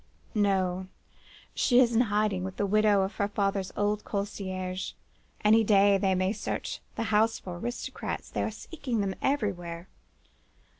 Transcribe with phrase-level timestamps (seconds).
[0.33, 0.87] "'No!
[1.53, 4.93] she is in hiding with the widow of her father's old concierge.
[5.45, 8.31] Any day they may search the house for aristocrats.
[8.31, 9.89] They are seeking them everywhere.